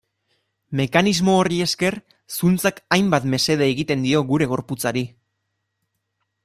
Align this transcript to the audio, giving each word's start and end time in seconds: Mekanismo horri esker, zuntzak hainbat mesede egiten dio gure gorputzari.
Mekanismo 0.79 1.35
horri 1.41 1.59
esker, 1.65 1.97
zuntzak 2.39 2.81
hainbat 2.97 3.29
mesede 3.35 3.69
egiten 3.75 4.09
dio 4.09 4.27
gure 4.35 4.49
gorputzari. 4.55 5.07